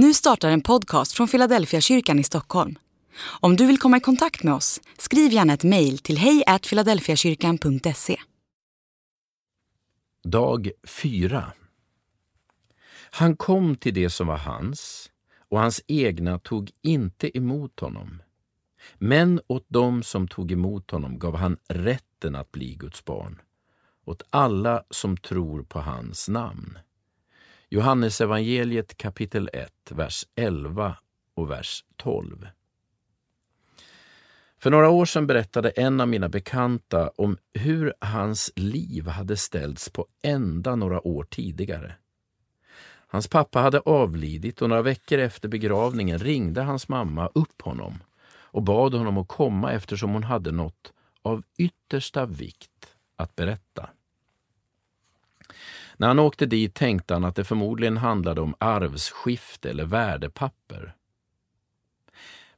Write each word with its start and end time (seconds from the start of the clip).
Nu 0.00 0.14
startar 0.14 0.50
en 0.50 0.60
podcast 0.60 1.12
från 1.12 1.28
Philadelphia 1.28 1.80
kyrkan 1.80 2.18
i 2.18 2.24
Stockholm. 2.24 2.78
Om 3.40 3.56
du 3.56 3.66
vill 3.66 3.78
komma 3.78 3.96
i 3.96 4.00
kontakt 4.00 4.42
med 4.42 4.54
oss, 4.54 4.80
skriv 4.98 5.32
gärna 5.32 5.52
ett 5.52 5.64
mejl 5.64 5.98
till 5.98 6.18
hejfiladelfiakyrkan.se. 6.18 8.16
Dag 10.24 10.70
4 10.86 11.52
Han 13.10 13.36
kom 13.36 13.76
till 13.76 13.94
det 13.94 14.10
som 14.10 14.26
var 14.26 14.36
hans, 14.36 15.10
och 15.48 15.60
hans 15.60 15.80
egna 15.86 16.38
tog 16.38 16.70
inte 16.82 17.38
emot 17.38 17.80
honom. 17.80 18.22
Men 18.94 19.40
åt 19.46 19.66
dem 19.68 20.02
som 20.02 20.28
tog 20.28 20.52
emot 20.52 20.90
honom 20.90 21.18
gav 21.18 21.36
han 21.36 21.56
rätten 21.68 22.34
att 22.34 22.52
bli 22.52 22.74
Guds 22.74 23.04
barn, 23.04 23.40
åt 24.04 24.22
alla 24.30 24.82
som 24.90 25.16
tror 25.16 25.62
på 25.62 25.80
hans 25.80 26.28
namn. 26.28 26.78
Johannes 27.70 28.20
evangeliet 28.20 28.96
kapitel 28.96 29.50
1, 29.52 29.72
vers 29.90 30.24
11 30.36 30.96
och 31.34 31.50
vers 31.50 31.84
12. 31.96 32.48
För 34.58 34.70
några 34.70 34.90
år 34.90 35.04
sedan 35.04 35.26
berättade 35.26 35.70
en 35.70 36.00
av 36.00 36.08
mina 36.08 36.28
bekanta 36.28 37.10
om 37.16 37.38
hur 37.54 37.94
hans 38.00 38.50
liv 38.56 39.06
hade 39.06 39.36
ställts 39.36 39.90
på 39.90 40.06
ända 40.22 40.76
några 40.76 41.06
år 41.06 41.24
tidigare. 41.30 41.94
Hans 43.08 43.28
pappa 43.28 43.60
hade 43.60 43.80
avlidit 43.80 44.62
och 44.62 44.68
några 44.68 44.82
veckor 44.82 45.18
efter 45.18 45.48
begravningen 45.48 46.18
ringde 46.18 46.62
hans 46.62 46.88
mamma 46.88 47.26
upp 47.34 47.62
honom 47.62 48.02
och 48.30 48.62
bad 48.62 48.94
honom 48.94 49.18
att 49.18 49.28
komma 49.28 49.72
eftersom 49.72 50.12
hon 50.12 50.24
hade 50.24 50.52
något 50.52 50.92
av 51.22 51.42
yttersta 51.58 52.26
vikt 52.26 52.96
att 53.16 53.36
berätta. 53.36 53.90
När 56.00 56.08
han 56.08 56.18
åkte 56.18 56.46
dit 56.46 56.74
tänkte 56.74 57.14
han 57.14 57.24
att 57.24 57.36
det 57.36 57.44
förmodligen 57.44 57.96
handlade 57.96 58.40
om 58.40 58.54
arvsskifte 58.58 59.70
eller 59.70 59.84
värdepapper. 59.84 60.94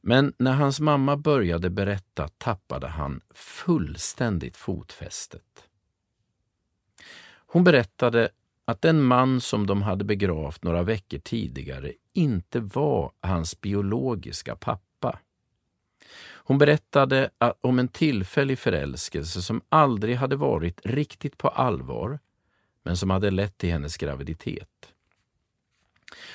Men 0.00 0.32
när 0.38 0.52
hans 0.52 0.80
mamma 0.80 1.16
började 1.16 1.70
berätta 1.70 2.28
tappade 2.28 2.88
han 2.88 3.20
fullständigt 3.30 4.56
fotfästet. 4.56 5.68
Hon 7.46 7.64
berättade 7.64 8.28
att 8.64 8.82
den 8.82 9.02
man 9.02 9.40
som 9.40 9.66
de 9.66 9.82
hade 9.82 10.04
begravt 10.04 10.62
några 10.62 10.82
veckor 10.82 11.18
tidigare 11.18 11.92
inte 12.12 12.60
var 12.60 13.12
hans 13.20 13.60
biologiska 13.60 14.56
pappa. 14.56 15.18
Hon 16.24 16.58
berättade 16.58 17.30
om 17.60 17.78
en 17.78 17.88
tillfällig 17.88 18.58
förälskelse 18.58 19.42
som 19.42 19.60
aldrig 19.68 20.16
hade 20.16 20.36
varit 20.36 20.80
riktigt 20.84 21.38
på 21.38 21.48
allvar 21.48 22.18
men 22.82 22.96
som 22.96 23.10
hade 23.10 23.30
lett 23.30 23.58
till 23.58 23.70
hennes 23.70 23.96
graviditet. 23.96 24.92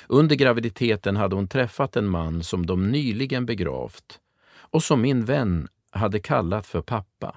Under 0.06 0.36
graviditeten 0.36 1.16
hade 1.16 1.36
hon 1.36 1.48
träffat 1.48 1.96
en 1.96 2.08
man 2.08 2.42
som 2.42 2.66
de 2.66 2.90
nyligen 2.90 3.46
begravt 3.46 4.20
och 4.54 4.82
som 4.82 5.00
min 5.00 5.24
vän 5.24 5.68
hade 5.90 6.20
kallat 6.20 6.66
för 6.66 6.82
pappa. 6.82 7.36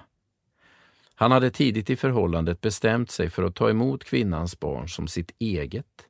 Han 1.14 1.32
hade 1.32 1.50
tidigt 1.50 1.90
i 1.90 1.96
förhållandet 1.96 2.60
bestämt 2.60 3.10
sig 3.10 3.30
för 3.30 3.42
att 3.42 3.54
ta 3.54 3.70
emot 3.70 4.04
kvinnans 4.04 4.60
barn 4.60 4.88
som 4.88 5.08
sitt 5.08 5.30
eget 5.38 6.06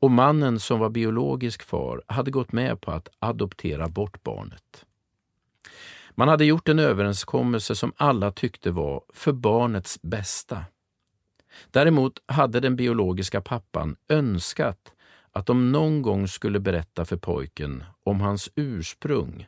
och 0.00 0.10
mannen 0.10 0.60
som 0.60 0.80
var 0.80 0.90
biologisk 0.90 1.62
far 1.62 2.02
hade 2.06 2.30
gått 2.30 2.52
med 2.52 2.80
på 2.80 2.90
att 2.90 3.08
adoptera 3.18 3.88
bort 3.88 4.22
barnet. 4.22 4.84
Man 6.10 6.28
hade 6.28 6.44
gjort 6.44 6.68
en 6.68 6.78
överenskommelse 6.78 7.74
som 7.74 7.92
alla 7.96 8.32
tyckte 8.32 8.70
var 8.70 9.02
för 9.08 9.32
barnets 9.32 10.02
bästa. 10.02 10.64
Däremot 11.70 12.22
hade 12.26 12.60
den 12.60 12.76
biologiska 12.76 13.40
pappan 13.40 13.96
önskat 14.08 14.92
att 15.32 15.46
de 15.46 15.72
någon 15.72 16.02
gång 16.02 16.28
skulle 16.28 16.60
berätta 16.60 17.04
för 17.04 17.16
pojken 17.16 17.84
om 18.04 18.20
hans 18.20 18.50
ursprung. 18.54 19.46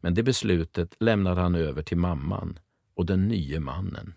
Men 0.00 0.14
det 0.14 0.22
beslutet 0.22 0.94
lämnade 1.00 1.40
han 1.40 1.54
över 1.54 1.82
till 1.82 1.96
mamman 1.96 2.58
och 2.94 3.06
den 3.06 3.28
nye 3.28 3.60
mannen. 3.60 4.14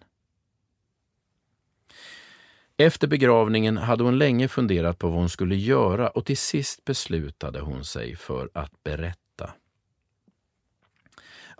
Efter 2.78 3.08
begravningen 3.08 3.78
hade 3.78 4.03
hon 4.03 4.18
länge 4.18 4.47
funderat 4.47 5.00
på 5.00 5.08
vad 5.08 5.20
hon 5.20 5.30
skulle 5.30 5.56
göra 5.56 6.09
och 6.09 6.26
till 6.26 6.38
sist 6.38 6.86
beslutade 6.86 7.59
hon 7.59 7.86
sig 7.86 8.16
för 8.16 8.50
att 8.53 8.84
berätta. 8.84 9.21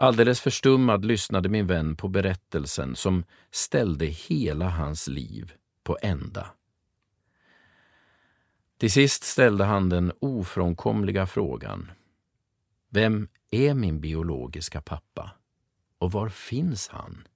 Alldeles 0.02 0.42
förstummad 0.42 1.06
lyssnade 1.06 1.50
min 1.50 1.68
vän 1.68 1.96
på 1.96 2.08
berättelsen 2.08 2.96
som 2.96 3.24
ställde 3.52 4.06
hela 4.06 4.70
hans 4.70 5.08
liv 5.08 5.54
på 5.84 5.98
ända. 6.02 6.48
Till 8.78 8.92
sist 8.92 9.24
ställde 9.24 9.64
han 9.64 9.90
den 9.90 10.12
ofrånkomliga 10.20 11.28
frågan. 11.28 11.92
Vem 12.90 13.28
är 13.52 13.74
min 13.74 14.02
biologiska 14.02 14.82
pappa? 14.82 15.32
Och 15.98 16.12
var 16.12 16.30
finns 16.30 16.88
han? 16.88 17.28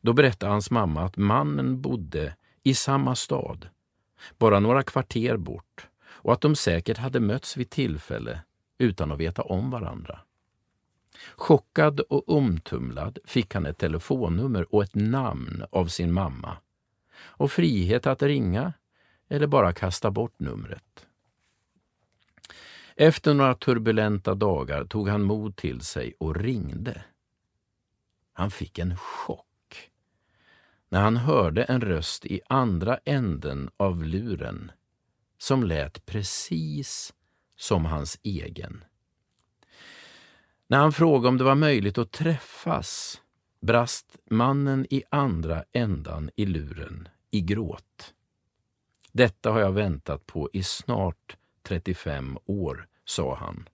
Då 0.00 0.12
berättade 0.12 0.52
hans 0.52 0.70
mamma 0.70 1.02
att 1.02 1.16
mannen 1.16 1.80
bodde 1.80 2.36
i 2.62 2.74
samma 2.74 3.14
stad, 3.14 3.68
bara 4.38 4.60
några 4.60 4.82
kvarter 4.82 5.36
bort 5.36 5.88
och 6.06 6.32
att 6.32 6.40
de 6.40 6.56
säkert 6.56 6.98
hade 6.98 7.20
mötts 7.20 7.56
vid 7.56 7.70
tillfälle 7.70 8.42
utan 8.78 9.12
att 9.12 9.18
veta 9.18 9.42
om 9.42 9.70
varandra. 9.70 10.20
Chockad 11.36 12.00
och 12.00 12.28
omtumlad 12.28 13.18
fick 13.24 13.54
han 13.54 13.66
ett 13.66 13.78
telefonnummer 13.78 14.74
och 14.74 14.82
ett 14.82 14.94
namn 14.94 15.64
av 15.70 15.86
sin 15.86 16.12
mamma 16.12 16.56
och 17.18 17.52
frihet 17.52 18.06
att 18.06 18.22
ringa 18.22 18.72
eller 19.28 19.46
bara 19.46 19.72
kasta 19.72 20.10
bort 20.10 20.40
numret. 20.40 21.06
Efter 22.96 23.34
några 23.34 23.54
turbulenta 23.54 24.34
dagar 24.34 24.84
tog 24.84 25.08
han 25.08 25.22
mod 25.22 25.56
till 25.56 25.80
sig 25.80 26.14
och 26.18 26.36
ringde. 26.36 27.04
Han 28.32 28.50
fick 28.50 28.78
en 28.78 28.96
chock 28.96 29.46
när 30.88 31.00
han 31.00 31.16
hörde 31.16 31.64
en 31.64 31.80
röst 31.80 32.26
i 32.26 32.40
andra 32.48 32.98
änden 33.04 33.70
av 33.76 34.04
luren 34.04 34.70
som 35.38 35.64
lät 35.64 36.06
precis 36.06 37.14
som 37.56 37.84
hans 37.84 38.18
egen. 38.22 38.84
När 40.66 40.78
han 40.78 40.92
frågade 40.92 41.28
om 41.28 41.38
det 41.38 41.44
var 41.44 41.54
möjligt 41.54 41.98
att 41.98 42.12
träffas 42.12 43.20
brast 43.60 44.16
mannen 44.30 44.86
i 44.90 45.02
andra 45.10 45.64
ändan 45.72 46.30
i 46.36 46.46
luren 46.46 47.08
i 47.30 47.40
gråt. 47.40 48.14
Detta 49.12 49.50
har 49.50 49.60
jag 49.60 49.72
väntat 49.72 50.26
på 50.26 50.50
i 50.52 50.62
snart 50.62 51.36
35 51.62 52.38
år, 52.44 52.88
sa 53.04 53.34
han. 53.36 53.68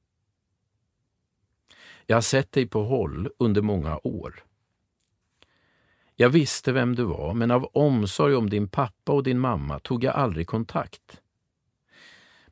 Jag 2.06 2.16
har 2.16 2.22
sett 2.22 2.52
dig 2.52 2.66
på 2.66 2.82
håll 2.82 3.28
under 3.38 3.62
många 3.62 4.00
år. 4.04 4.44
Jag 6.16 6.30
visste 6.30 6.72
vem 6.72 6.94
du 6.94 7.04
var, 7.04 7.34
men 7.34 7.50
av 7.50 7.64
omsorg 7.64 8.34
om 8.34 8.50
din 8.50 8.68
pappa 8.68 9.12
och 9.12 9.22
din 9.22 9.38
mamma 9.38 9.78
tog 9.78 10.04
jag 10.04 10.14
aldrig 10.14 10.46
kontakt. 10.46 11.21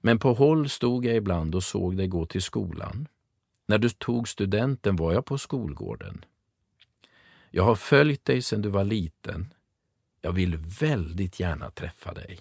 Men 0.00 0.18
på 0.18 0.32
håll 0.34 0.68
stod 0.68 1.06
jag 1.06 1.16
ibland 1.16 1.54
och 1.54 1.64
såg 1.64 1.96
dig 1.96 2.06
gå 2.06 2.26
till 2.26 2.42
skolan. 2.42 3.08
När 3.66 3.78
du 3.78 3.88
tog 3.88 4.28
studenten 4.28 4.96
var 4.96 5.12
jag 5.12 5.24
på 5.24 5.38
skolgården. 5.38 6.24
Jag 7.50 7.64
har 7.64 7.74
följt 7.74 8.24
dig 8.24 8.42
sedan 8.42 8.62
du 8.62 8.68
var 8.68 8.84
liten. 8.84 9.54
Jag 10.20 10.32
vill 10.32 10.56
väldigt 10.56 11.40
gärna 11.40 11.70
träffa 11.70 12.14
dig. 12.14 12.40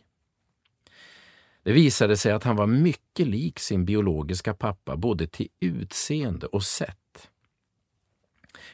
Det 1.63 1.71
visade 1.71 2.17
sig 2.17 2.31
att 2.31 2.43
han 2.43 2.55
var 2.55 2.67
mycket 2.67 3.27
lik 3.27 3.59
sin 3.59 3.85
biologiska 3.85 4.53
pappa 4.53 4.95
både 4.95 5.27
till 5.27 5.47
utseende 5.59 6.47
och 6.47 6.63
sätt. 6.63 7.29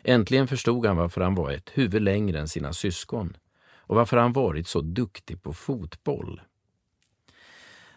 Äntligen 0.04 0.48
förstod 0.48 0.86
han 0.86 0.98
varför 0.98 1.22
han 1.22 1.36
var 1.36 1.52
ett 1.52 1.72
huvud 1.74 2.02
längre 2.02 2.40
än 2.40 2.48
sina 2.48 2.74
syskon 2.74 3.38
och 3.78 3.96
varför 3.96 4.18
han 4.18 4.34
varit 4.34 4.68
så 4.68 4.82
duktig 4.82 5.44
på 5.44 5.54
fotboll. 5.54 6.42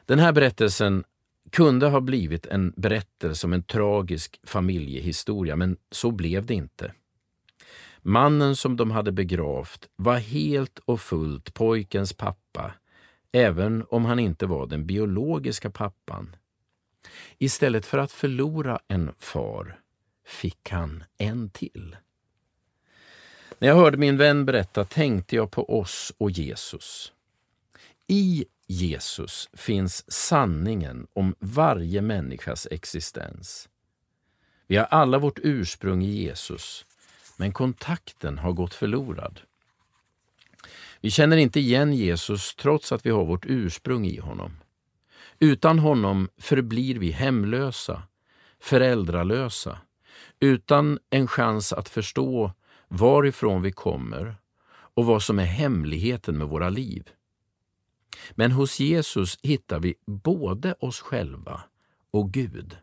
Den 0.09 0.19
här 0.19 0.33
berättelsen 0.33 1.05
kunde 1.53 1.87
ha 1.87 2.01
blivit 2.01 2.47
en 2.47 2.73
berättelse 2.77 3.47
om 3.47 3.53
en 3.53 3.63
tragisk 3.63 4.41
familjehistoria, 4.45 5.57
men 5.57 5.77
så 5.91 6.11
blev 6.11 6.47
det 6.47 6.55
inte. 6.55 6.93
Mannen 8.03 8.57
som 8.57 8.77
de 8.77 8.91
hade 8.91 9.13
begravt 9.13 9.89
var 9.97 10.17
helt 10.17 10.79
och 10.79 11.01
fullt 11.01 11.55
pojkens 11.55 12.13
pappa, 12.13 12.75
även 13.33 13.85
om 13.91 14.05
han 14.05 14.19
inte 14.19 14.47
var 14.47 14.67
den 14.67 14.87
biologiska 14.87 15.71
pappan. 15.71 16.37
Istället 17.39 17.87
för 17.87 17.99
att 17.99 18.13
förlora 18.13 18.79
en 18.89 19.11
far 19.19 19.81
fick 20.27 20.71
han 20.71 21.05
en 21.19 21.51
till. 21.51 21.97
När 23.59 23.69
jag 23.69 23.77
hörde 23.77 23.97
min 23.97 24.17
vän 24.17 24.45
berätta 24.45 24.85
tänkte 24.85 25.37
jag 25.37 25.51
på 25.51 25.79
oss 25.81 26.13
och 26.19 26.31
Jesus. 26.31 27.13
I 28.07 28.45
Jesus 28.71 29.49
finns 29.53 30.13
sanningen 30.13 31.07
om 31.13 31.35
varje 31.39 32.03
människas 32.03 32.69
existens. 32.71 33.69
Vi 34.67 34.77
har 34.77 34.85
alla 34.85 35.19
vårt 35.19 35.39
ursprung 35.43 36.03
i 36.03 36.11
Jesus, 36.11 36.87
men 37.37 37.53
kontakten 37.53 38.39
har 38.39 38.53
gått 38.53 38.75
förlorad. 38.75 39.41
Vi 41.01 41.11
känner 41.11 41.37
inte 41.37 41.61
igen 41.61 41.93
Jesus 41.93 42.55
trots 42.55 42.93
att 42.93 43.07
vi 43.07 43.11
har 43.11 43.25
vårt 43.25 43.47
ursprung 43.47 44.07
i 44.07 44.19
honom. 44.19 44.57
Utan 45.39 45.79
honom 45.79 46.29
förblir 46.39 46.99
vi 46.99 47.11
hemlösa, 47.11 48.03
föräldralösa, 48.61 49.79
utan 50.41 50.99
en 51.11 51.27
chans 51.27 51.73
att 51.73 51.89
förstå 51.89 52.53
varifrån 52.89 53.63
vi 53.63 53.73
kommer 53.73 54.37
och 54.71 55.07
vad 55.07 55.23
som 55.23 55.39
är 55.39 55.45
hemligheten 55.45 56.39
med 56.39 56.49
våra 56.49 56.69
liv. 56.69 57.11
Men 58.31 58.53
hos 58.53 58.81
Jesus 58.81 59.39
hittar 59.43 59.81
vi 59.81 59.95
både 60.07 60.75
oss 60.81 61.01
själva 61.01 61.63
och 62.11 62.31
Gud. 62.31 62.77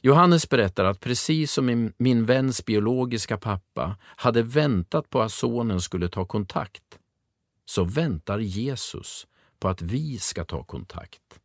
Johannes 0.00 0.48
berättar 0.48 0.84
att 0.84 1.00
precis 1.00 1.52
som 1.52 1.66
min, 1.66 1.92
min 1.96 2.24
väns 2.24 2.64
biologiska 2.64 3.38
pappa 3.38 3.96
hade 4.02 4.42
väntat 4.42 5.10
på 5.10 5.22
att 5.22 5.32
sonen 5.32 5.80
skulle 5.80 6.08
ta 6.08 6.24
kontakt, 6.24 6.98
så 7.64 7.84
väntar 7.84 8.38
Jesus 8.38 9.26
på 9.58 9.68
att 9.68 9.82
vi 9.82 10.18
ska 10.18 10.44
ta 10.44 10.64
kontakt. 10.64 11.40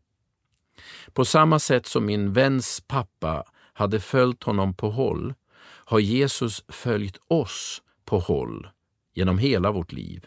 På 1.13 1.25
samma 1.25 1.59
sätt 1.59 1.85
som 1.85 2.05
min 2.05 2.33
väns 2.33 2.83
pappa 2.87 3.43
hade 3.73 3.99
följt 3.99 4.43
honom 4.43 4.73
på 4.73 4.89
håll 4.89 5.33
har 5.63 5.99
Jesus 5.99 6.63
följt 6.67 7.17
oss 7.27 7.81
på 8.05 8.19
håll 8.19 8.67
genom 9.13 9.37
hela 9.37 9.71
vårt 9.71 9.91
liv. 9.91 10.25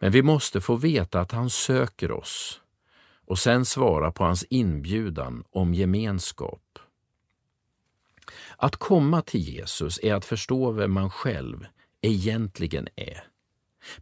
Men 0.00 0.12
vi 0.12 0.22
måste 0.22 0.60
få 0.60 0.76
veta 0.76 1.20
att 1.20 1.32
han 1.32 1.50
söker 1.50 2.12
oss 2.12 2.60
och 3.26 3.38
sen 3.38 3.64
svara 3.64 4.12
på 4.12 4.24
hans 4.24 4.44
inbjudan 4.50 5.44
om 5.50 5.74
gemenskap. 5.74 6.78
Att 8.56 8.76
komma 8.76 9.22
till 9.22 9.40
Jesus 9.40 10.00
är 10.02 10.14
att 10.14 10.24
förstå 10.24 10.70
vem 10.70 10.92
man 10.92 11.10
själv 11.10 11.66
egentligen 12.00 12.88
är. 12.96 13.24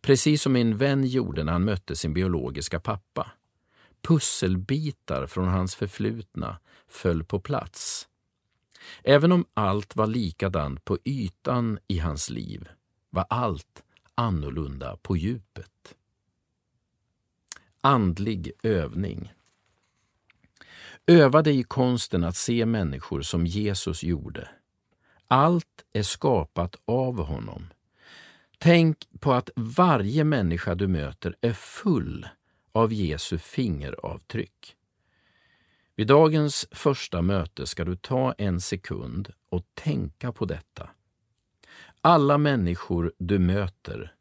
Precis 0.01 0.43
som 0.43 0.53
min 0.53 0.77
vän 0.77 1.05
gjorde 1.05 1.45
när 1.45 1.53
han 1.53 1.65
mötte 1.65 1.97
sin 1.97 2.15
biologiska 2.15 2.81
pappa. 2.81 3.33
Pusselbitar 4.03 5.27
från 5.27 5.49
hans 5.49 5.75
förflutna 5.75 6.59
föll 6.89 7.25
på 7.25 7.41
plats. 7.41 8.09
Även 9.05 9.33
om 9.33 9.45
allt 9.55 9.97
var 9.97 10.07
likadant 10.07 10.85
på 10.85 10.99
ytan 11.05 11.79
i 11.89 11.99
hans 11.99 12.31
liv 12.31 12.69
var 13.11 13.27
allt 13.31 13.83
annorlunda 14.19 14.97
på 14.97 15.17
djupet. 15.17 15.95
Andlig 17.81 18.53
övning. 18.63 19.33
Öva 21.07 21.43
dig 21.43 21.59
i 21.59 21.63
konsten 21.63 22.25
att 22.25 22.37
se 22.37 22.67
människor 22.67 23.23
som 23.23 23.47
Jesus 23.47 24.03
gjorde. 24.03 24.49
Allt 25.27 25.85
är 25.93 26.03
skapat 26.03 26.77
av 26.85 27.25
honom. 27.25 27.67
Tänk 28.59 29.09
på 29.21 29.33
att 29.33 29.51
varje 29.57 30.25
människa 30.25 30.75
du 30.75 30.89
möter 30.89 31.37
är 31.41 31.53
full 31.53 32.29
av 32.73 32.93
Jesu 32.93 33.39
fingeravtryck. 33.39 34.77
Vid 35.97 36.07
dagens 36.07 36.67
första 36.71 37.23
möte 37.23 37.67
ska 37.67 37.85
du 37.85 37.97
ta 37.97 38.33
en 38.33 38.61
sekund 38.61 39.33
och 39.49 39.65
tänka 39.75 40.33
på 40.33 40.45
detta. 40.45 40.91
Alla 42.01 42.39
människor 42.39 43.13
du 43.19 43.39
möter 43.39 44.15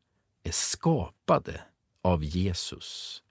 är 0.43 0.51
skapade 0.51 1.61
av 2.01 2.23
Jesus. 2.23 3.23